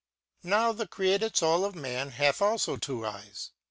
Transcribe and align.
Now 0.41 0.71
the 0.71 0.87
created 0.87 1.37
foul 1.37 1.63
of 1.63 1.75
man 1.75 2.09
hath 2.09 2.39
alfo 2.39 2.81
two 2.81 3.05
eyes. 3.05 3.51